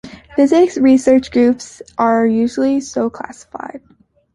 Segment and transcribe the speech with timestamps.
[0.35, 3.83] Physics research groups are usually so classified.